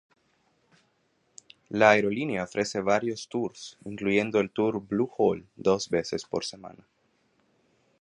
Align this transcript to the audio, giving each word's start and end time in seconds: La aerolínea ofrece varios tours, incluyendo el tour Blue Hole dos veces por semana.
La 1.69 1.91
aerolínea 1.91 2.43
ofrece 2.45 2.81
varios 2.81 3.27
tours, 3.29 3.77
incluyendo 3.85 4.39
el 4.39 4.49
tour 4.49 4.79
Blue 4.83 5.11
Hole 5.15 5.45
dos 5.55 5.91
veces 5.91 6.25
por 6.25 6.43
semana. 6.43 6.83